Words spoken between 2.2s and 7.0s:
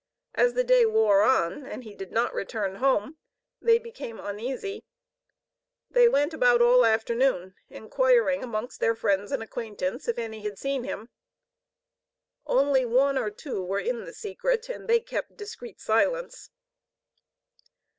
return home, they became uneasy. They went about all